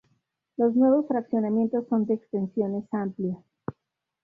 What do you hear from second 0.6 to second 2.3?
nuevos fraccionamientos son de